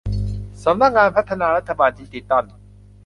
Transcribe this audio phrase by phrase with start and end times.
[0.63, 2.43] สำนักงานพัฒนารัฐบาลดิจิทัล